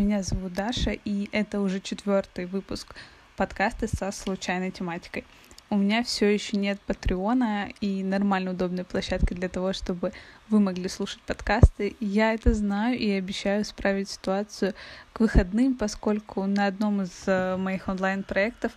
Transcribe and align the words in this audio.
меня 0.00 0.22
зовут 0.22 0.54
Даша, 0.54 0.92
и 0.92 1.28
это 1.30 1.60
уже 1.60 1.78
четвертый 1.78 2.46
выпуск 2.46 2.94
подкаста 3.36 3.86
со 3.86 4.10
случайной 4.12 4.70
тематикой. 4.70 5.26
У 5.68 5.76
меня 5.76 6.02
все 6.02 6.32
еще 6.32 6.56
нет 6.56 6.80
Патреона 6.86 7.68
и 7.82 8.02
нормально 8.02 8.52
удобной 8.52 8.84
площадки 8.84 9.34
для 9.34 9.50
того, 9.50 9.74
чтобы 9.74 10.14
вы 10.48 10.58
могли 10.58 10.88
слушать 10.88 11.20
подкасты. 11.26 11.96
Я 12.00 12.32
это 12.32 12.54
знаю 12.54 12.98
и 12.98 13.10
обещаю 13.10 13.60
исправить 13.60 14.08
ситуацию 14.08 14.72
к 15.12 15.20
выходным, 15.20 15.74
поскольку 15.74 16.46
на 16.46 16.64
одном 16.64 17.02
из 17.02 17.12
э, 17.26 17.58
моих 17.58 17.86
онлайн-проектов 17.86 18.72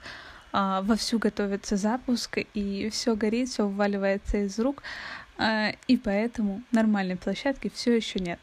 а, 0.52 0.82
вовсю 0.82 1.20
готовится 1.20 1.78
запуск, 1.78 2.40
и 2.54 2.90
все 2.92 3.16
горит, 3.16 3.48
все 3.48 3.66
вываливается 3.66 4.40
из 4.40 4.60
рук, 4.60 4.84
а, 5.38 5.71
и 5.88 5.96
поэтому 5.96 6.64
нормальной 6.71 7.16
площадки 7.16 7.71
все 7.74 7.96
еще 7.96 8.20
нет. 8.20 8.42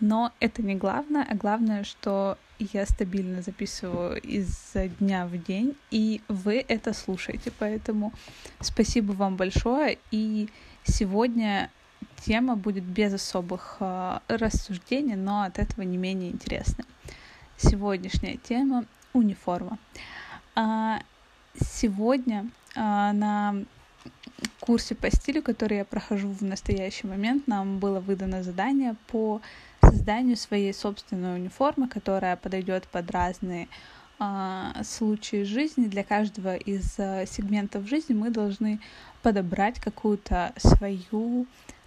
Но 0.00 0.32
это 0.40 0.62
не 0.62 0.74
главное, 0.74 1.26
а 1.28 1.34
главное, 1.34 1.84
что 1.84 2.38
я 2.58 2.86
стабильно 2.86 3.42
записываю 3.42 4.20
из 4.20 4.72
дня 4.98 5.26
в 5.26 5.42
день, 5.42 5.76
и 5.90 6.20
вы 6.28 6.64
это 6.66 6.92
слушаете. 6.92 7.52
Поэтому 7.58 8.12
спасибо 8.60 9.12
вам 9.12 9.36
большое. 9.36 9.98
И 10.10 10.48
сегодня 10.84 11.70
тема 12.24 12.56
будет 12.56 12.84
без 12.84 13.14
особых 13.14 13.76
э, 13.80 14.18
рассуждений, 14.28 15.16
но 15.16 15.42
от 15.42 15.58
этого 15.58 15.82
не 15.82 15.96
менее 15.96 16.30
интересная. 16.30 16.86
Сегодняшняя 17.56 18.36
тема— 18.36 18.84
униформа. 19.12 19.78
А, 20.54 21.00
сегодня 21.58 22.48
а, 22.74 23.12
на 23.12 23.64
курсе 24.70 24.94
по 24.94 25.10
стилю, 25.10 25.42
который 25.42 25.78
я 25.78 25.84
прохожу 25.84 26.28
в 26.28 26.42
настоящий 26.42 27.08
момент, 27.08 27.48
нам 27.48 27.80
было 27.80 27.98
выдано 27.98 28.44
задание 28.44 28.94
по 29.08 29.40
созданию 29.82 30.36
своей 30.36 30.72
собственной 30.72 31.34
униформы, 31.34 31.88
которая 31.88 32.36
подойдет 32.36 32.86
под 32.86 33.10
разные 33.10 33.66
э, 34.20 34.84
случаи 34.84 35.42
жизни. 35.42 35.88
Для 35.88 36.04
каждого 36.04 36.54
из 36.54 36.94
э, 36.98 37.26
сегментов 37.26 37.88
жизни 37.88 38.14
мы 38.14 38.30
должны 38.30 38.78
подобрать 39.22 39.80
какую-то 39.80 40.52
свою 40.56 41.46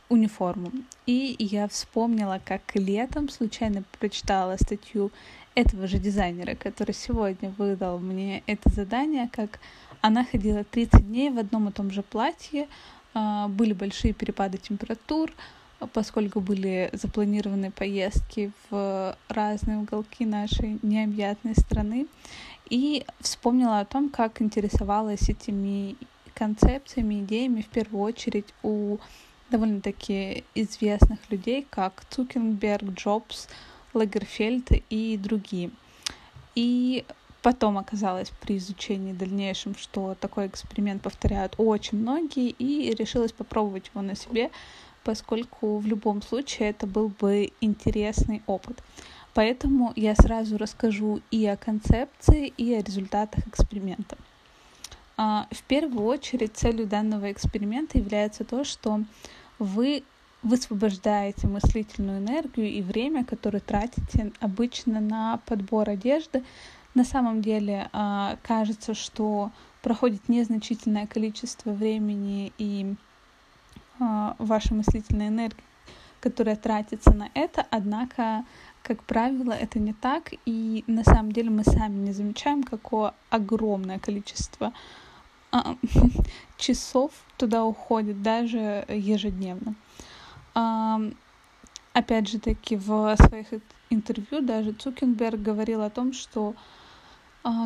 униформу. 0.10 0.70
И 1.06 1.38
я 1.40 1.70
вспомнила, 1.70 2.42
как 2.44 2.64
летом 2.76 3.30
случайно 3.30 3.86
прочитала 3.98 4.58
статью 4.58 5.10
этого 5.56 5.88
же 5.88 6.00
дизайнера, 6.00 6.56
который 6.56 6.94
сегодня 6.94 7.54
выдал 7.58 8.00
мне 8.00 8.44
это 8.46 8.70
задание, 8.70 9.30
как 9.32 9.60
она 10.04 10.26
ходила 10.26 10.66
30 10.66 11.08
дней 11.08 11.30
в 11.30 11.40
одном 11.40 11.70
и 11.70 11.72
том 11.72 11.90
же 11.90 12.04
платье, 12.04 12.68
а, 13.14 13.48
были 13.48 13.72
большие 13.72 14.14
перепады 14.14 14.58
температур, 14.58 15.32
поскольку 15.94 16.42
были 16.42 16.90
запланированы 16.92 17.72
поездки 17.72 18.52
в 18.70 19.18
разные 19.30 19.78
уголки 19.78 20.26
нашей 20.26 20.78
необъятной 20.82 21.56
страны. 21.56 22.08
И 22.70 23.06
вспомнила 23.22 23.80
о 23.80 23.86
том, 23.86 24.10
как 24.10 24.42
интересовалась 24.42 25.30
этими 25.30 25.96
концепциями, 26.34 27.22
идеями 27.22 27.62
в 27.62 27.68
первую 27.68 28.04
очередь 28.04 28.54
у 28.62 28.98
довольно-таки 29.52 30.44
известных 30.54 31.20
людей, 31.30 31.66
как 31.70 32.04
Цукенберг, 32.10 32.90
Джобс, 32.90 33.48
Лагерфельд 33.94 34.70
и 34.90 35.18
другие. 35.18 35.72
И 36.56 37.06
потом 37.44 37.78
оказалось 37.78 38.32
при 38.42 38.58
изучении 38.58 39.14
дальнейшем, 39.14 39.76
что 39.76 40.16
такой 40.20 40.48
эксперимент 40.48 41.04
повторяют 41.04 41.54
очень 41.58 42.00
многие, 42.00 42.50
и 42.50 42.96
решилась 42.96 43.32
попробовать 43.32 43.92
его 43.94 44.02
на 44.02 44.16
себе, 44.16 44.50
поскольку 45.04 45.78
в 45.78 45.86
любом 45.86 46.22
случае 46.22 46.70
это 46.70 46.88
был 46.88 47.10
бы 47.10 47.52
интересный 47.62 48.42
опыт. 48.48 48.82
Поэтому 49.34 49.92
я 49.96 50.16
сразу 50.16 50.58
расскажу 50.58 51.22
и 51.32 51.46
о 51.46 51.58
концепции, 51.58 52.48
и 52.48 52.74
о 52.74 52.82
результатах 52.82 53.48
эксперимента. 53.48 54.18
А, 55.18 55.48
в 55.52 55.64
первую 55.64 56.06
очередь 56.06 56.56
целью 56.56 56.88
данного 56.88 57.32
эксперимента 57.32 57.98
является 57.98 58.44
то, 58.44 58.64
что 58.64 59.04
вы 59.60 60.04
высвобождаете 60.44 61.48
мыслительную 61.48 62.20
энергию 62.20 62.70
и 62.70 62.82
время, 62.82 63.24
которое 63.24 63.60
тратите 63.60 64.32
обычно 64.40 65.00
на 65.00 65.40
подбор 65.46 65.90
одежды. 65.90 66.44
На 66.94 67.04
самом 67.04 67.42
деле 67.42 67.90
а, 67.92 68.38
кажется, 68.44 68.94
что 68.94 69.52
проходит 69.82 70.30
незначительное 70.30 71.08
количество 71.08 71.72
времени 71.72 72.54
и 72.60 72.96
а, 74.00 74.36
ваша 74.38 74.76
мыслительная 74.76 75.30
энергия, 75.30 75.64
которая 76.20 76.56
тратится 76.56 77.12
на 77.12 77.30
это, 77.34 77.66
однако, 77.72 78.46
как 78.84 79.04
правило, 79.04 79.54
это 79.54 79.80
не 79.80 79.94
так, 79.94 80.34
и 80.46 80.84
на 80.86 81.04
самом 81.04 81.32
деле 81.32 81.50
мы 81.50 81.64
сами 81.64 81.98
не 81.98 82.12
замечаем, 82.12 82.64
какое 82.64 83.16
огромное 83.32 83.98
количество 83.98 84.72
а, 85.52 85.76
часов 86.58 87.12
туда 87.38 87.66
уходит 87.66 88.22
даже 88.22 88.86
ежедневно. 88.88 89.76
Опять 91.94 92.30
же 92.30 92.40
таки, 92.40 92.76
в 92.76 93.16
своих 93.18 93.48
интервью 93.90 94.42
даже 94.42 94.74
Цукенберг 94.74 95.40
говорил 95.40 95.82
о 95.82 95.90
том, 95.90 96.14
что 96.14 96.56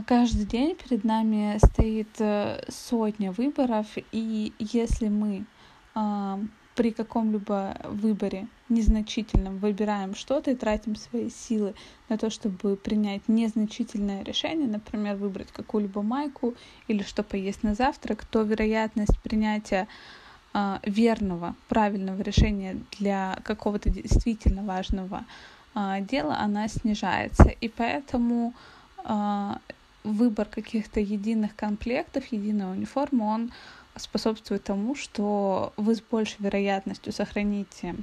каждый 0.07 0.45
день 0.45 0.75
перед 0.75 1.03
нами 1.03 1.59
стоит 1.63 2.09
э, 2.19 2.63
сотня 2.67 3.31
выборов, 3.31 3.85
и 4.11 4.51
если 4.57 5.07
мы 5.07 5.45
а, 5.93 6.39
при 6.73 6.89
каком-либо 6.91 7.77
выборе 7.83 8.47
незначительном 8.69 9.59
выбираем 9.59 10.15
что-то 10.15 10.49
и 10.49 10.55
тратим 10.55 10.95
свои 10.95 11.29
силы 11.29 11.75
на 12.09 12.17
то, 12.17 12.31
чтобы 12.31 12.75
принять 12.75 13.27
незначительное 13.27 14.23
решение, 14.23 14.67
например, 14.67 15.15
выбрать 15.15 15.51
какую-либо 15.51 16.01
майку 16.01 16.55
или 16.87 17.03
что 17.03 17.21
поесть 17.21 17.61
на 17.61 17.75
завтрак, 17.75 18.25
то 18.25 18.41
вероятность 18.41 19.19
принятия 19.19 19.87
э, 20.55 20.79
верного, 20.83 21.55
правильного 21.67 22.21
решения 22.23 22.79
для 22.97 23.37
какого-то 23.43 23.91
действительно 23.91 24.63
важного 24.63 25.23
дела, 26.09 26.39
она 26.39 26.67
снижается. 26.67 27.49
И 27.61 27.69
поэтому 27.69 28.55
выбор 30.03 30.45
каких-то 30.45 30.99
единых 30.99 31.55
комплектов, 31.55 32.25
единой 32.31 32.71
униформы, 32.71 33.25
он 33.25 33.51
способствует 33.95 34.63
тому, 34.63 34.95
что 34.95 35.73
вы 35.77 35.95
с 35.95 36.01
большей 36.01 36.37
вероятностью 36.39 37.11
сохраните 37.13 37.95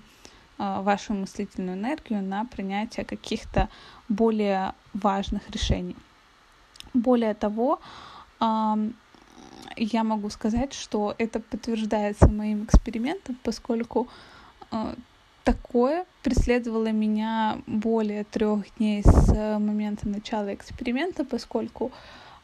а, 0.58 0.82
вашу 0.82 1.14
мыслительную 1.14 1.76
энергию 1.76 2.22
на 2.22 2.44
принятие 2.44 3.04
каких-то 3.04 3.68
более 4.08 4.72
важных 4.92 5.48
решений. 5.50 5.96
Более 6.92 7.34
того, 7.34 7.80
я 8.40 10.04
могу 10.04 10.30
сказать, 10.30 10.72
что 10.72 11.14
это 11.18 11.40
подтверждается 11.40 12.28
моим 12.28 12.64
экспериментом, 12.64 13.36
поскольку 13.42 14.08
а, 14.70 14.94
такое 15.44 16.06
преследовало 16.22 16.90
меня 16.90 17.58
более 17.66 18.24
трех 18.24 18.64
дней 18.76 19.02
с 19.04 19.58
момента 19.58 20.08
начала 20.08 20.52
эксперимента, 20.54 21.24
поскольку 21.24 21.92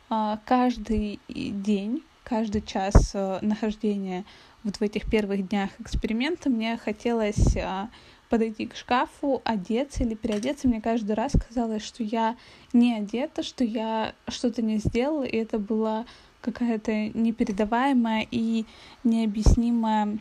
а, 0.08 0.38
каждый 0.44 1.18
день 1.28 2.02
каждый 2.24 2.62
час 2.62 3.10
э, 3.14 3.38
нахождения 3.42 4.24
вот 4.62 4.76
в 4.76 4.82
этих 4.82 5.10
первых 5.10 5.48
днях 5.48 5.70
эксперимента 5.80 6.48
мне 6.48 6.76
хотелось 6.76 7.56
а, 7.56 7.88
подойти 8.28 8.66
к 8.66 8.76
шкафу, 8.76 9.42
одеться 9.44 10.04
или 10.04 10.14
переодеться. 10.14 10.68
Мне 10.68 10.80
каждый 10.80 11.12
раз 11.12 11.32
казалось, 11.32 11.84
что 11.84 12.04
я 12.04 12.36
не 12.72 12.94
одета, 12.94 13.42
что 13.42 13.64
я 13.64 14.14
что-то 14.28 14.62
не 14.62 14.78
сделала, 14.78 15.24
и 15.24 15.36
это 15.36 15.58
была 15.58 16.04
какая-то 16.40 17.08
непередаваемая 17.08 18.26
и 18.30 18.64
необъяснимая 19.02 20.18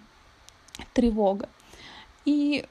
тревога. 0.94 1.48
И 2.26 2.66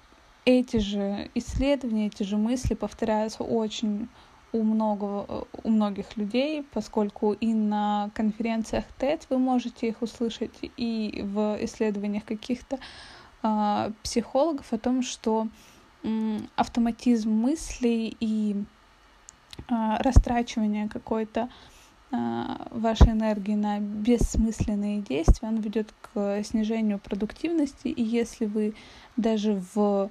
эти 0.44 0.78
же 0.78 1.30
исследования, 1.34 2.06
эти 2.06 2.22
же 2.22 2.36
мысли 2.36 2.74
повторяются 2.74 3.42
очень 3.42 4.08
у, 4.52 4.62
много, 4.62 5.44
у 5.62 5.70
многих 5.70 6.16
людей, 6.16 6.64
поскольку 6.72 7.32
и 7.32 7.52
на 7.52 8.10
конференциях 8.14 8.84
TED 8.98 9.22
вы 9.28 9.38
можете 9.38 9.88
их 9.88 10.00
услышать, 10.02 10.58
и 10.76 11.22
в 11.22 11.58
исследованиях 11.60 12.24
каких-то 12.24 12.78
э, 13.42 13.92
психологов 14.02 14.72
о 14.72 14.78
том, 14.78 15.02
что 15.02 15.48
э, 16.02 16.38
автоматизм 16.56 17.30
мыслей 17.30 18.16
и 18.20 18.56
э, 19.68 19.96
растрачивание 19.98 20.88
какой-то 20.88 21.40
э, 21.40 21.77
вашей 22.10 23.10
энергии 23.10 23.54
на 23.54 23.80
бессмысленные 23.80 25.02
действия, 25.02 25.48
он 25.48 25.56
ведет 25.56 25.92
к 26.00 26.42
снижению 26.42 26.98
продуктивности, 26.98 27.88
и 27.88 28.02
если 28.02 28.46
вы 28.46 28.74
даже 29.16 29.62
в 29.74 30.10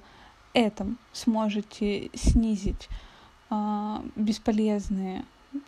этом 0.52 0.98
сможете 1.12 2.10
снизить 2.14 2.88
а, 3.50 4.02
бесполезные 4.16 5.24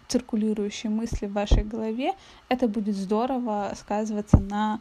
циркулирующие 0.08 0.90
мысли 0.90 1.26
в 1.26 1.32
вашей 1.32 1.64
голове, 1.64 2.14
это 2.48 2.68
будет 2.68 2.96
здорово 2.96 3.72
сказываться 3.76 4.38
на 4.38 4.80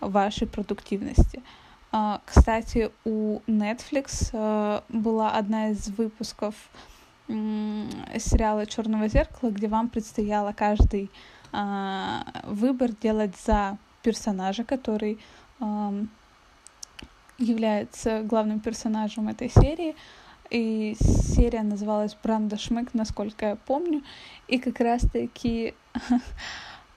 вашей 0.00 0.46
продуктивности. 0.46 1.42
А, 1.92 2.20
кстати, 2.24 2.90
у 3.04 3.40
Netflix 3.46 4.30
а, 4.32 4.84
была 4.88 5.32
одна 5.32 5.70
из 5.70 5.88
выпусков 5.88 6.54
сериала 8.18 8.66
Черного 8.66 9.08
зеркала, 9.08 9.50
где 9.50 9.68
вам 9.68 9.88
предстояло 9.88 10.52
каждый 10.52 11.10
а, 11.52 12.24
выбор 12.44 12.90
делать 12.92 13.36
за 13.44 13.78
персонажа, 14.02 14.64
который 14.64 15.18
является 17.40 18.22
главным 18.22 18.60
персонажем 18.60 19.28
этой 19.28 19.50
серии. 19.50 19.96
И 20.50 20.96
серия 20.98 21.62
называлась 21.62 22.16
Бранда 22.22 22.58
Шмык, 22.58 22.92
насколько 22.92 23.46
я 23.46 23.56
помню. 23.56 24.02
И 24.48 24.58
как 24.58 24.80
раз-таки 24.80 25.74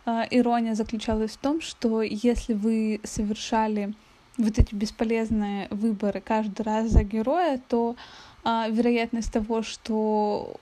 а, 0.06 0.26
ирония 0.32 0.74
заключалась 0.74 1.32
в 1.32 1.38
том, 1.38 1.62
что 1.62 2.02
если 2.02 2.54
вы 2.54 3.00
совершали 3.04 3.94
вот 4.38 4.58
эти 4.58 4.74
бесполезные 4.74 5.68
выборы 5.70 6.20
каждый 6.20 6.64
раз 6.64 6.90
за 6.90 7.04
героя, 7.04 7.62
то 7.68 7.96
а, 8.44 8.68
вероятность 8.69 9.31
того, 9.31 9.62
что 9.62 10.56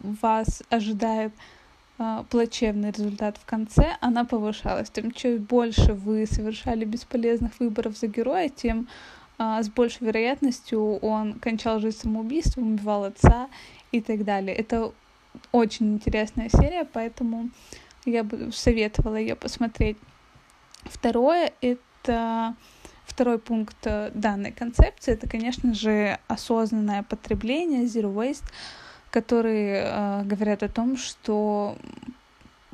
вас 0.00 0.62
ожидает 0.68 1.32
а, 1.98 2.24
плачевный 2.24 2.90
результат 2.90 3.38
в 3.38 3.44
конце, 3.44 3.96
она 4.00 4.24
повышалась. 4.24 4.90
Тем 4.90 5.12
чем 5.12 5.38
больше 5.38 5.92
вы 5.92 6.26
совершали 6.26 6.84
бесполезных 6.84 7.52
выборов 7.60 7.96
за 7.96 8.08
героя, 8.08 8.48
тем 8.48 8.88
а, 9.38 9.62
с 9.62 9.68
большей 9.68 10.06
вероятностью 10.06 10.96
он 10.98 11.34
кончал 11.34 11.80
жизнь 11.80 11.98
самоубийством, 11.98 12.74
убивал 12.74 13.04
отца 13.04 13.48
и 13.92 14.00
так 14.00 14.24
далее. 14.24 14.54
Это 14.54 14.92
очень 15.52 15.94
интересная 15.94 16.48
серия, 16.48 16.84
поэтому 16.84 17.50
я 18.04 18.24
бы 18.24 18.50
советовала 18.52 19.16
ее 19.16 19.36
посмотреть. 19.36 19.96
Второе— 20.84 21.52
это 21.60 22.54
второй 23.06 23.38
пункт 23.38 23.76
э, 23.84 24.10
данной 24.14 24.52
концепции, 24.52 25.12
это, 25.12 25.28
конечно 25.28 25.74
же, 25.74 26.18
осознанное 26.28 27.02
потребление, 27.02 27.84
zero 27.84 28.12
waste, 28.14 28.44
которые 29.10 29.84
э, 29.84 30.22
говорят 30.24 30.62
о 30.62 30.68
том, 30.68 30.96
что 30.96 31.76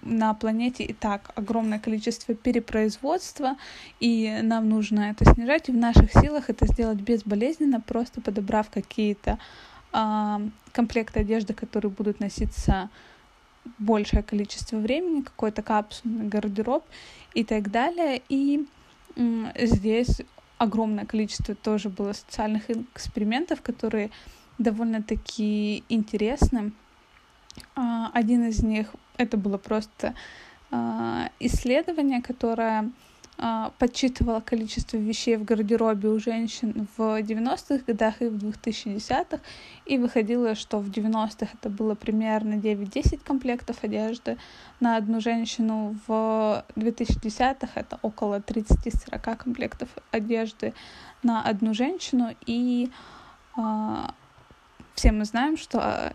на 0.03 0.33
планете 0.33 0.85
и 0.85 0.93
так 0.95 1.31
огромное 1.35 1.79
количество 1.79 2.35
перепроизводства, 2.35 3.57
и 4.01 4.41
нам 4.43 4.69
нужно 4.69 5.11
это 5.11 5.25
снижать, 5.35 5.69
и 5.69 5.73
в 5.73 5.77
наших 5.77 6.13
силах 6.13 6.49
это 6.49 6.67
сделать 6.67 6.99
безболезненно, 6.99 7.81
просто 7.81 8.21
подобрав 8.21 8.71
какие-то 8.71 9.39
э, 9.93 10.37
комплекты 10.73 11.21
одежды, 11.21 11.53
которые 11.53 11.91
будут 11.91 12.21
носиться 12.21 12.89
большее 13.79 14.23
количество 14.23 14.79
времени, 14.79 15.21
какой-то 15.21 15.63
капсульный 15.63 16.29
гардероб 16.29 16.85
и 17.35 17.45
так 17.45 17.71
далее. 17.71 18.23
И 18.29 18.67
здесь 19.17 20.23
огромное 20.59 21.07
количество 21.07 21.55
тоже 21.55 21.89
было 21.89 22.13
социальных 22.13 22.69
экспериментов, 22.71 23.63
которые 23.63 24.11
довольно-таки 24.59 25.85
интересны. 25.89 26.73
А, 27.75 28.11
один 28.13 28.47
из 28.47 28.63
них 28.63 28.95
это 29.17 29.37
было 29.37 29.59
просто 29.59 30.15
а, 30.71 31.31
исследование, 31.41 32.21
которое 32.23 32.91
а, 33.43 33.73
подсчитывало 33.79 34.41
количество 34.41 34.99
вещей 34.99 35.37
в 35.37 35.45
гардеробе 35.45 36.11
у 36.11 36.19
женщин 36.19 36.87
в 36.99 37.01
90-х 37.01 37.85
годах 37.87 38.21
и 38.21 38.27
в 38.27 38.37
2010-х, 38.37 39.41
и 39.87 39.97
выходило, 39.97 40.55
что 40.55 40.79
в 40.79 40.91
90-х 40.91 41.49
это 41.55 41.71
было 41.71 41.95
примерно 41.95 42.55
9-10 42.57 43.21
комплектов 43.25 43.83
одежды. 43.83 44.37
На 44.79 44.97
одну 44.97 45.23
женщину, 45.23 45.97
в 46.07 46.67
2010-х 46.77 47.69
это 47.75 47.99
около 48.03 48.41
30-40 48.41 49.37
комплектов 49.37 49.89
одежды. 50.11 50.75
На 51.23 51.43
одну 51.43 51.73
женщину, 51.73 52.35
и 52.45 52.91
все 54.95 55.13
мы 55.13 55.25
знаем, 55.25 55.57
что 55.57 56.13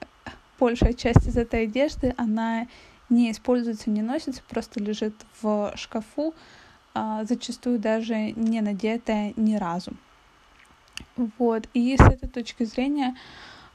большая 0.60 0.94
часть 0.94 1.25
из 1.25 1.38
этой 1.38 1.63
одежды, 1.63 2.13
она 2.18 2.68
не 3.10 3.31
используется, 3.31 3.89
не 3.89 4.04
носится, 4.04 4.44
просто 4.48 4.80
лежит 4.80 5.16
в 5.42 5.74
шкафу, 5.75 6.33
а, 6.33 6.65
зачастую 7.24 7.80
даже 7.80 8.31
не 8.31 8.62
надетая 8.62 9.33
ни 9.36 9.56
разу. 9.56 9.92
Вот. 11.38 11.68
И 11.74 11.95
с 11.97 12.01
этой 12.01 12.30
точки 12.30 12.63
зрения, 12.63 13.15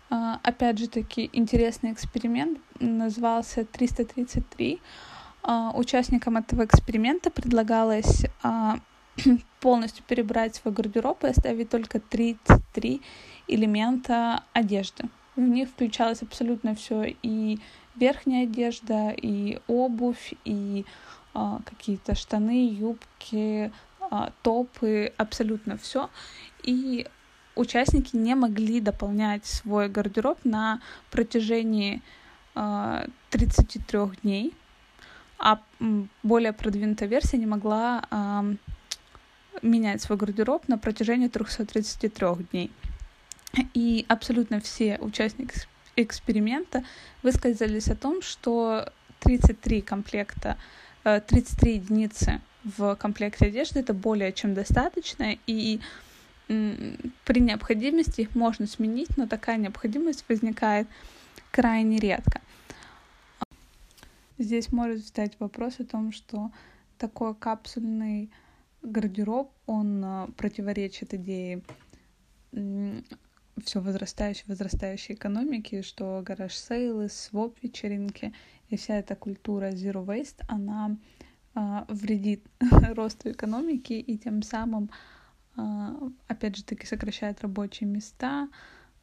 а, 0.08 0.40
опять 0.42 0.78
же 0.78 0.88
таки, 0.88 1.30
интересный 1.32 1.92
эксперимент 1.92 2.58
назывался 2.80 3.64
333. 3.64 4.80
А, 5.42 5.72
участникам 5.74 6.36
этого 6.36 6.64
эксперимента 6.64 7.30
предлагалось 7.30 8.24
а, 8.42 8.78
полностью 9.60 10.04
перебрать 10.06 10.56
свой 10.56 10.74
гардероб 10.74 11.24
и 11.24 11.28
оставить 11.28 11.70
только 11.70 12.00
33 12.00 13.00
элемента 13.48 14.44
одежды. 14.52 15.08
В 15.36 15.40
них 15.40 15.68
включалось 15.70 16.22
абсолютно 16.22 16.74
все 16.74 17.14
и 17.22 17.58
верхняя 17.96 18.44
одежда, 18.44 19.10
и 19.10 19.60
обувь, 19.66 20.34
и 20.44 20.84
а, 20.84 21.19
какие-то 21.32 22.14
штаны, 22.14 22.70
юбки, 22.72 23.72
а, 24.10 24.32
топы, 24.42 25.12
абсолютно 25.16 25.76
все. 25.76 26.10
И 26.62 27.06
участники 27.54 28.16
не 28.16 28.34
могли 28.34 28.80
дополнять 28.80 29.46
свой 29.46 29.88
гардероб 29.88 30.38
на 30.44 30.80
протяжении 31.10 32.02
а, 32.54 33.06
33 33.30 34.00
дней, 34.22 34.54
а 35.38 35.62
более 36.22 36.52
продвинутая 36.52 37.08
версия 37.08 37.38
не 37.38 37.46
могла 37.46 38.04
а, 38.10 38.44
менять 39.62 40.02
свой 40.02 40.18
гардероб 40.18 40.66
на 40.68 40.78
протяжении 40.78 41.28
333 41.28 42.46
дней. 42.50 42.70
И 43.74 44.04
абсолютно 44.08 44.60
все 44.60 44.98
участники 45.00 45.54
эксперимента 45.96 46.84
высказались 47.22 47.88
о 47.88 47.96
том, 47.96 48.22
что 48.22 48.92
33 49.20 49.82
комплекта, 49.82 50.56
33 51.02 51.70
э, 51.70 51.74
единицы 51.74 52.40
в 52.64 52.94
комплекте 52.96 53.46
одежды 53.46 53.80
это 53.80 53.94
более 53.94 54.32
чем 54.32 54.54
достаточно, 54.54 55.36
и 55.46 55.80
при 56.46 57.40
необходимости 57.40 58.22
их 58.22 58.34
можно 58.34 58.66
сменить, 58.66 59.16
но 59.16 59.28
такая 59.28 59.56
необходимость 59.56 60.24
возникает 60.28 60.88
крайне 61.52 61.98
редко. 61.98 62.40
Здесь 64.36 64.72
может 64.72 65.04
встать 65.04 65.38
вопрос 65.38 65.78
о 65.78 65.84
том, 65.84 66.12
что 66.12 66.50
такой 66.98 67.34
капсульный 67.34 68.30
гардероб, 68.82 69.52
он 69.66 70.02
э, 70.04 70.26
противоречит 70.36 71.14
идее 71.14 71.62
все 72.52 73.80
возрастающей, 73.80 74.44
возрастающей 74.46 75.14
экономики, 75.14 75.82
что 75.82 76.22
гараж-сейлы, 76.24 77.08
своп-вечеринки 77.08 78.32
и 78.70 78.76
вся 78.76 78.94
эта 78.98 79.16
культура 79.16 79.72
zero 79.72 80.04
waste, 80.04 80.42
она 80.48 80.96
э, 81.54 81.84
вредит 81.88 82.46
росту 82.94 83.30
экономики 83.30 83.92
и 83.92 84.16
тем 84.16 84.42
самым, 84.42 84.90
э, 85.56 86.10
опять 86.28 86.56
же 86.56 86.64
таки, 86.64 86.86
сокращает 86.86 87.42
рабочие 87.42 87.88
места, 87.88 88.48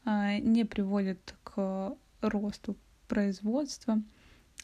э, 0.05 0.39
не 0.39 0.63
приводит 0.63 1.36
к 1.43 1.95
росту 2.21 2.77
производства, 3.07 4.01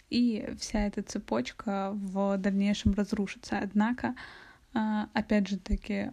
и 0.10 0.53
вся 0.57 0.88
эта 0.88 1.03
цепочка 1.03 1.91
в 1.93 2.38
дальнейшем 2.38 2.93
разрушится. 2.93 3.60
Однако, 3.60 4.15
опять 4.74 5.48
же 5.48 5.57
таки, 5.57 6.12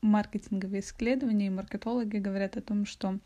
маркетинговые 0.00 0.80
исследования 0.80 1.46
и 1.46 1.50
маркетологи 1.50 2.18
говорят 2.18 2.56
о 2.56 2.60
том, 2.60 2.84
что 2.84 3.18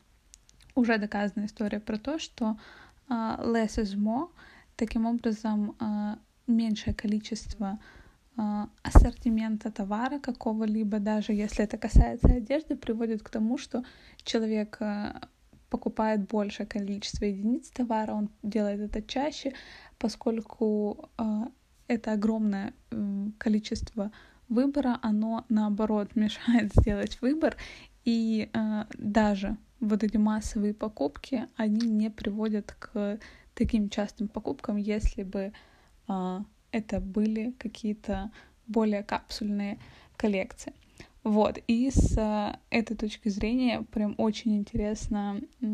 уже 0.74 0.98
доказана 0.98 1.46
история 1.46 1.80
про 1.80 1.98
то, 1.98 2.18
что 2.18 2.58
less 3.08 3.78
is 3.78 3.94
more, 3.96 4.28
таким 4.76 5.06
образом 5.06 5.74
uh, 5.80 6.18
меньшее 6.46 6.94
количество 6.94 7.78
uh, 8.36 8.68
ассортимента 8.82 9.70
товара 9.70 10.18
какого-либо, 10.18 10.98
даже 10.98 11.32
если 11.32 11.64
это 11.64 11.78
касается 11.78 12.28
одежды, 12.28 12.76
приводит 12.76 13.22
к 13.22 13.30
тому, 13.30 13.58
что 13.58 13.84
человек 14.22 14.76
uh, 14.80 15.26
покупает 15.70 16.28
большее 16.28 16.66
количество 16.66 17.24
единиц 17.24 17.70
товара, 17.70 18.12
он 18.12 18.28
делает 18.42 18.80
это 18.80 19.02
чаще, 19.02 19.52
поскольку 19.98 21.10
это 21.88 22.12
огромное 22.12 22.72
количество 23.38 24.12
выбора, 24.48 25.00
оно 25.02 25.44
наоборот 25.48 26.10
мешает 26.14 26.70
сделать 26.76 27.20
выбор, 27.20 27.56
и 28.04 28.48
даже 28.94 29.56
вот 29.80 30.04
эти 30.04 30.16
массовые 30.16 30.72
покупки, 30.72 31.48
они 31.56 31.88
не 31.88 32.10
приводят 32.10 32.76
к 32.78 33.18
таким 33.56 33.88
частым 33.90 34.28
покупкам, 34.28 34.76
если 34.76 35.24
бы 35.24 35.52
э, 36.08 36.40
это 36.70 37.00
были 37.00 37.50
какие-то 37.58 38.30
более 38.68 39.02
капсульные 39.02 39.78
коллекции. 40.16 40.72
Вот, 41.24 41.58
и 41.66 41.90
с 41.90 42.16
э, 42.16 42.56
этой 42.70 42.96
точки 42.96 43.28
зрения 43.28 43.82
прям 43.82 44.14
очень 44.18 44.56
интересно 44.56 45.40
э, 45.60 45.66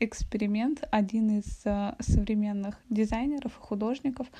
эксперимент. 0.00 0.82
Один 0.90 1.38
из 1.38 1.60
э, 1.66 1.94
современных 1.98 2.78
дизайнеров 2.88 3.52
и 3.52 3.60
художников— 3.60 4.28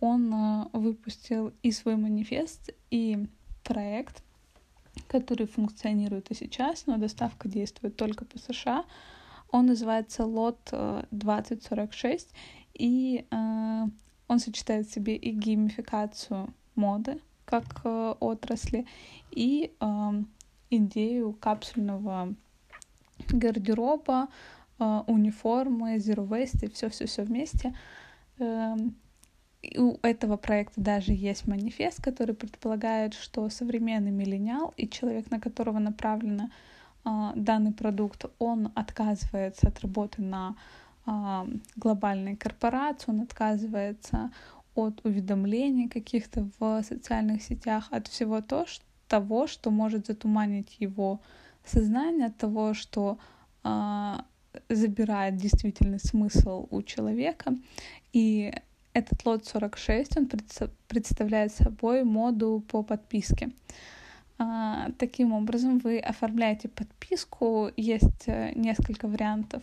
он 0.00 0.32
а, 0.32 0.68
выпустил 0.72 1.52
и 1.62 1.72
свой 1.72 1.96
манифест, 1.96 2.70
и 2.90 3.26
проект, 3.64 4.22
который 5.08 5.46
функционирует 5.46 6.30
и 6.30 6.34
сейчас, 6.34 6.86
но 6.86 6.96
доставка 6.96 7.48
действует 7.48 7.96
только 7.96 8.24
по 8.24 8.38
США. 8.38 8.84
Он 9.50 9.66
называется 9.66 10.24
лот 10.24 10.72
2046, 11.10 12.28
и 12.74 13.26
он 13.30 14.38
сочетает 14.38 14.86
в 14.86 14.92
себе 14.92 15.16
и 15.16 15.30
геймификацию 15.30 16.52
моды 16.74 17.18
как 17.44 17.80
отрасли, 18.20 18.86
и 19.30 19.72
идею 20.70 21.32
капсульного 21.32 22.34
гардероба, 23.28 24.28
униформы, 24.78 25.96
zero 25.96 26.28
waste 26.28 26.66
и 26.66 26.70
все-все-все 26.70 27.22
вместе. 27.22 27.74
И 29.62 29.78
у 29.78 29.98
этого 30.02 30.36
проекта 30.36 30.80
даже 30.80 31.12
есть 31.12 31.46
манифест, 31.48 32.00
который 32.02 32.34
предполагает, 32.34 33.14
что 33.14 33.48
современный 33.48 34.12
миллениал 34.12 34.72
и 34.76 34.88
человек, 34.88 35.30
на 35.30 35.40
которого 35.40 35.80
направлен 35.80 36.42
э, 36.42 36.48
данный 37.04 37.72
продукт, 37.72 38.24
он 38.38 38.70
отказывается 38.74 39.68
от 39.68 39.80
работы 39.80 40.22
на 40.22 40.56
э, 41.06 41.46
глобальной 41.76 42.36
корпорации, 42.36 43.10
он 43.10 43.20
отказывается 43.22 44.30
от 44.74 45.04
уведомлений 45.04 45.88
каких-то 45.88 46.48
в 46.58 46.82
социальных 46.82 47.42
сетях, 47.42 47.88
от 47.90 48.06
всего 48.08 48.40
то, 48.40 48.66
что, 48.66 48.84
того, 49.08 49.46
что 49.46 49.70
может 49.70 50.06
затуманить 50.06 50.76
его 50.78 51.20
сознание, 51.64 52.26
от 52.26 52.36
того, 52.36 52.74
что 52.74 53.18
э, 53.64 54.14
забирает 54.68 55.36
действительный 55.36 55.98
смысл 55.98 56.66
у 56.70 56.82
человека. 56.82 57.56
И 58.12 58.52
этот 58.92 59.24
лот 59.24 59.46
46, 59.46 60.16
он 60.16 60.30
представляет 60.88 61.52
собой 61.52 62.04
моду 62.04 62.64
по 62.68 62.82
подписке. 62.82 63.50
А, 64.38 64.90
таким 64.98 65.32
образом, 65.32 65.78
вы 65.78 65.98
оформляете 65.98 66.68
подписку, 66.68 67.70
есть 67.76 68.28
э, 68.28 68.52
несколько 68.54 69.08
вариантов 69.08 69.62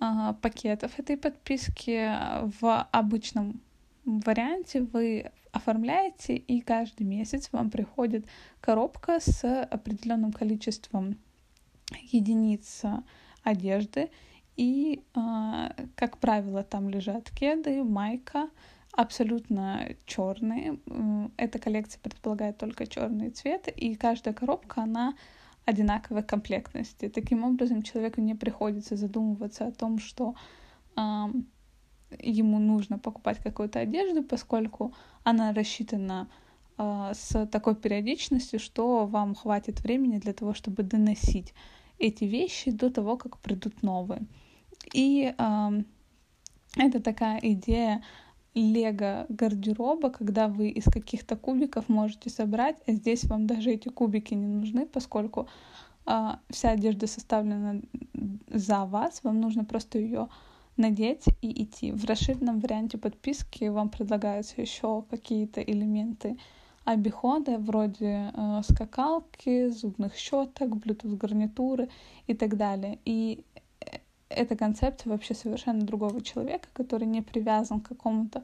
а, 0.00 0.34
пакетов 0.34 0.98
этой 0.98 1.16
подписки. 1.16 2.12
В 2.60 2.88
обычном 2.92 3.60
варианте 4.04 4.82
вы 4.82 5.32
оформляете, 5.50 6.36
и 6.36 6.60
каждый 6.60 7.04
месяц 7.04 7.48
вам 7.52 7.70
приходит 7.70 8.26
коробка 8.60 9.18
с 9.20 9.44
определенным 9.64 10.32
количеством 10.32 11.16
единиц 12.12 12.82
одежды, 13.42 14.10
и, 14.56 15.02
а, 15.14 15.74
как 15.96 16.18
правило, 16.18 16.62
там 16.62 16.88
лежат 16.88 17.30
кеды, 17.30 17.82
майка, 17.82 18.48
абсолютно 18.96 19.88
черные. 20.06 20.78
Эта 21.36 21.58
коллекция 21.58 22.00
предполагает 22.00 22.58
только 22.58 22.86
черный 22.86 23.30
цвет, 23.30 23.68
и 23.68 23.94
каждая 23.96 24.34
коробка, 24.34 24.82
она 24.82 25.14
одинаковой 25.64 26.22
комплектности. 26.22 27.08
Таким 27.08 27.44
образом, 27.44 27.82
человеку 27.82 28.20
не 28.20 28.34
приходится 28.34 28.96
задумываться 28.96 29.66
о 29.66 29.72
том, 29.72 29.98
что 29.98 30.34
э, 30.96 31.26
ему 32.18 32.58
нужно 32.58 32.98
покупать 32.98 33.38
какую-то 33.38 33.80
одежду, 33.80 34.22
поскольку 34.22 34.94
она 35.22 35.52
рассчитана 35.52 36.28
э, 36.76 37.12
с 37.14 37.46
такой 37.46 37.74
периодичностью, 37.76 38.60
что 38.60 39.06
вам 39.06 39.34
хватит 39.34 39.80
времени 39.80 40.18
для 40.18 40.34
того, 40.34 40.52
чтобы 40.52 40.82
доносить 40.82 41.54
эти 41.98 42.24
вещи 42.24 42.70
до 42.70 42.90
того, 42.90 43.16
как 43.16 43.38
придут 43.38 43.82
новые. 43.82 44.22
И 44.92 45.34
э, 45.36 45.82
это 46.76 47.00
такая 47.00 47.38
идея 47.42 48.02
лего 48.54 49.26
гардероба, 49.28 50.10
когда 50.10 50.48
вы 50.48 50.68
из 50.68 50.84
каких-то 50.84 51.36
кубиков 51.36 51.88
можете 51.88 52.30
собрать, 52.30 52.76
а 52.86 52.92
здесь 52.92 53.24
вам 53.24 53.46
даже 53.46 53.70
эти 53.70 53.88
кубики 53.88 54.34
не 54.34 54.46
нужны, 54.46 54.86
поскольку 54.86 55.48
э, 56.06 56.30
вся 56.50 56.70
одежда 56.70 57.06
составлена 57.06 57.80
за 58.48 58.84
вас, 58.84 59.22
вам 59.24 59.40
нужно 59.40 59.64
просто 59.64 59.98
ее 59.98 60.28
надеть 60.76 61.24
и 61.40 61.64
идти. 61.64 61.92
В 61.92 62.04
расширенном 62.04 62.60
варианте 62.60 62.98
подписки 62.98 63.64
вам 63.64 63.88
предлагаются 63.88 64.60
еще 64.60 65.04
какие-то 65.10 65.60
элементы 65.60 66.36
обихода 66.84 67.58
вроде 67.58 68.30
э, 68.34 68.60
скакалки, 68.68 69.68
зубных 69.70 70.14
щеток, 70.16 70.70
Bluetooth 70.76 71.16
гарнитуры 71.16 71.88
и 72.26 72.34
так 72.34 72.56
далее. 72.56 72.98
И 73.04 73.44
эта 74.28 74.56
концепция 74.56 75.10
вообще 75.10 75.34
совершенно 75.34 75.82
другого 75.82 76.20
человека, 76.20 76.68
который 76.72 77.06
не 77.06 77.22
привязан 77.22 77.80
к 77.80 77.88
какому-то 77.88 78.42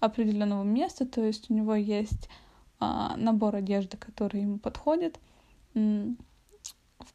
определенному 0.00 0.64
месту, 0.64 1.06
то 1.06 1.24
есть 1.24 1.50
у 1.50 1.54
него 1.54 1.74
есть 1.74 2.28
а, 2.80 3.16
набор 3.16 3.56
одежды, 3.56 3.96
который 3.96 4.42
ему 4.42 4.58
подходит, 4.58 5.18
в 5.74 6.16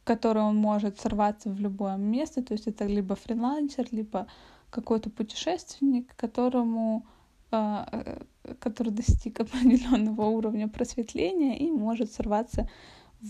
который 0.04 0.42
он 0.42 0.56
может 0.56 1.00
сорваться 1.00 1.50
в 1.50 1.58
любое 1.58 1.96
место, 1.96 2.42
то 2.42 2.52
есть 2.52 2.66
это 2.66 2.86
либо 2.86 3.14
фрилансер, 3.14 3.86
либо 3.90 4.26
какой-то 4.70 5.10
путешественник, 5.10 6.14
которому 6.16 7.06
а, 7.50 7.86
э, 7.92 8.54
который 8.58 8.90
достиг 8.90 9.40
определенного 9.40 10.22
уровня 10.22 10.68
просветления 10.68 11.56
и 11.56 11.70
может 11.70 12.12
сорваться 12.12 12.68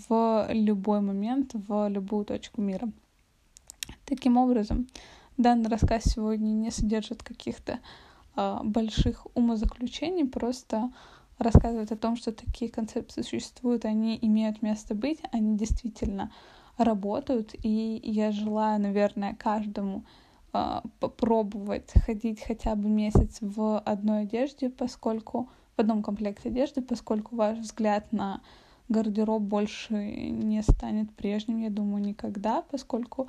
в 0.08 0.48
любой 0.50 1.00
момент, 1.00 1.52
в 1.54 1.88
любую 1.88 2.24
точку 2.24 2.62
мира. 2.62 2.90
Таким 4.14 4.36
образом, 4.36 4.86
данный 5.38 5.68
рассказ 5.68 6.04
сегодня 6.04 6.50
не 6.50 6.70
содержит 6.70 7.24
каких-то 7.24 7.80
э, 8.36 8.58
больших 8.62 9.26
умозаключений, 9.34 10.24
просто 10.24 10.92
рассказывает 11.38 11.90
о 11.90 11.96
том, 11.96 12.14
что 12.14 12.30
такие 12.30 12.70
концепции 12.70 13.22
существуют, 13.22 13.84
они 13.84 14.16
имеют 14.22 14.62
место 14.62 14.94
быть, 14.94 15.18
они 15.32 15.58
действительно 15.58 16.30
работают, 16.78 17.56
и 17.60 18.00
я 18.04 18.30
желаю, 18.30 18.80
наверное, 18.80 19.34
каждому 19.34 20.04
э, 20.52 20.80
попробовать 21.00 21.90
ходить 22.06 22.40
хотя 22.40 22.76
бы 22.76 22.88
месяц 22.88 23.38
в 23.40 23.80
одной 23.80 24.22
одежде, 24.22 24.70
поскольку 24.70 25.48
в 25.76 25.80
одном 25.80 26.04
комплекте 26.04 26.50
одежды, 26.50 26.82
поскольку 26.82 27.34
ваш 27.34 27.58
взгляд 27.58 28.12
на 28.12 28.42
гардероб 28.88 29.42
больше 29.42 30.30
не 30.30 30.62
станет 30.62 31.12
прежним, 31.16 31.58
я 31.58 31.70
думаю, 31.70 32.04
никогда, 32.04 32.62
поскольку 32.62 33.28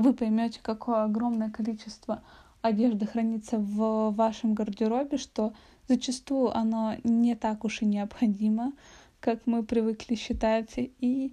вы 0.00 0.12
поймете, 0.14 0.60
какое 0.62 1.04
огромное 1.04 1.50
количество 1.50 2.22
одежды 2.62 3.06
хранится 3.06 3.58
в 3.58 4.10
вашем 4.10 4.54
гардеробе, 4.54 5.16
что 5.16 5.52
зачастую 5.88 6.56
оно 6.56 6.96
не 7.04 7.34
так 7.34 7.64
уж 7.64 7.82
и 7.82 7.86
необходимо, 7.86 8.72
как 9.20 9.46
мы 9.46 9.62
привыкли 9.62 10.14
считать, 10.14 10.74
и 10.76 11.32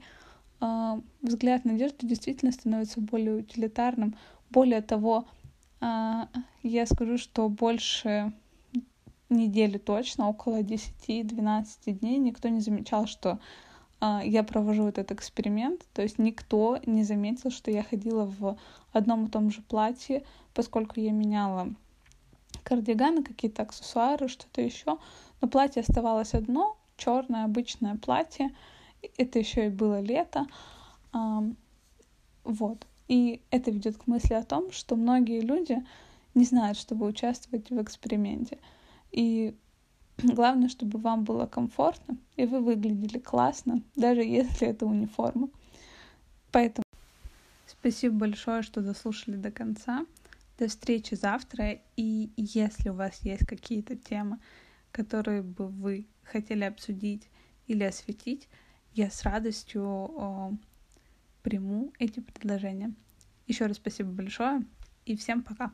э, 0.59 1.01
взгляд 1.21 1.65
на 1.65 1.73
одежду 1.73 2.07
действительно 2.07 2.51
становится 2.51 3.01
более 3.01 3.37
утилитарным. 3.37 4.15
Более 4.49 4.81
того, 4.81 5.27
э, 5.81 6.23
я 6.63 6.85
скажу, 6.85 7.17
что 7.17 7.49
больше 7.49 8.33
недели 9.29 9.77
точно, 9.77 10.29
около 10.29 10.61
10-12 10.61 11.65
дней, 11.99 12.17
никто 12.17 12.47
не 12.49 12.61
замечал, 12.61 13.07
что 13.07 13.39
я 14.01 14.43
провожу 14.43 14.87
этот 14.87 15.11
эксперимент, 15.11 15.85
то 15.93 16.01
есть 16.01 16.19
никто 16.19 16.79
не 16.85 17.03
заметил, 17.03 17.49
что 17.49 17.71
я 17.71 17.83
ходила 17.83 18.25
в 18.25 18.57
одном 18.93 19.25
и 19.25 19.29
том 19.29 19.49
же 19.49 19.61
платье, 19.61 20.23
поскольку 20.53 20.99
я 20.99 21.11
меняла 21.11 21.73
кардиганы, 22.63 23.23
какие-то 23.23 23.63
аксессуары, 23.63 24.27
что-то 24.27 24.61
еще, 24.61 24.97
но 25.41 25.47
платье 25.47 25.81
оставалось 25.81 26.33
одно, 26.33 26.77
черное 26.95 27.45
обычное 27.45 27.95
платье, 27.95 28.51
это 29.17 29.39
еще 29.39 29.67
и 29.67 29.69
было 29.69 29.99
лето, 30.01 30.45
вот. 32.43 32.85
И 33.07 33.41
это 33.51 33.71
ведет 33.71 33.97
к 33.97 34.07
мысли 34.07 34.33
о 34.33 34.43
том, 34.43 34.71
что 34.71 34.95
многие 34.95 35.39
люди 35.39 35.83
не 36.35 36.43
знают, 36.43 36.77
что 36.77 36.93
вы 36.93 37.07
участвуете 37.07 37.73
в 37.73 37.81
эксперименте. 37.81 38.57
И 39.11 39.55
Главное, 40.23 40.67
чтобы 40.67 40.99
вам 40.99 41.23
было 41.23 41.45
комфортно, 41.45 42.17
и 42.35 42.45
вы 42.45 42.61
выглядели 42.61 43.19
классно, 43.19 43.83
даже 43.95 44.21
если 44.21 44.67
это 44.67 44.85
униформа. 44.85 45.49
Поэтому 46.51 46.85
спасибо 47.67 48.15
большое, 48.15 48.63
что 48.63 48.81
дослушали 48.81 49.35
до 49.35 49.51
конца. 49.51 50.05
До 50.57 50.67
встречи 50.67 51.13
завтра. 51.13 51.79
И 51.97 52.31
если 52.35 52.89
у 52.89 52.93
вас 52.93 53.23
есть 53.23 53.45
какие-то 53.45 53.95
темы, 53.95 54.39
которые 54.91 55.43
бы 55.43 55.67
вы 55.67 56.07
хотели 56.23 56.63
обсудить 56.63 57.29
или 57.67 57.83
осветить, 57.83 58.47
я 58.95 59.11
с 59.11 59.21
радостью 59.23 59.83
о, 59.85 60.53
приму 61.43 61.93
эти 61.99 62.21
предложения. 62.21 62.91
Еще 63.45 63.67
раз 63.67 63.77
спасибо 63.77 64.09
большое 64.09 64.65
и 65.05 65.15
всем 65.15 65.43
пока. 65.43 65.71